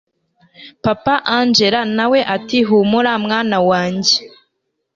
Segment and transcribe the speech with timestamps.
[0.85, 4.15] papa angella nawe ati humura mwana wanjye